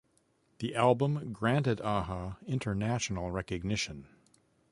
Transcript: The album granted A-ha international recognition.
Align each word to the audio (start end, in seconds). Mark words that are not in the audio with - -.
The 0.57 0.73
album 0.75 1.31
granted 1.31 1.79
A-ha 1.81 2.37
international 2.47 3.29
recognition. 3.29 4.07